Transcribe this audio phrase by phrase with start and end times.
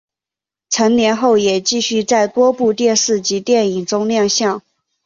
[0.71, 4.59] 成年后也继续在多部电视及电影中亮相。